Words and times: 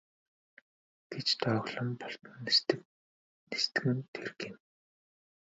гэж 1.11 1.27
дооглон 1.43 1.89
бултан 2.01 2.35
нисдэг 2.45 3.83
нь 3.93 4.03
тэр 4.13 4.29
гэнэ. 4.39 4.59